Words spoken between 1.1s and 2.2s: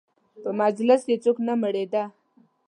یې څوک نه مړېده.